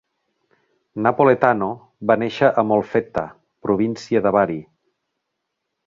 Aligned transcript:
Napoletano 1.07 1.67
va 2.11 2.17
néixer 2.23 2.51
a 2.63 2.65
Molfetta, 2.71 3.27
província 3.69 4.27
de 4.29 4.37
Bari. 4.39 4.61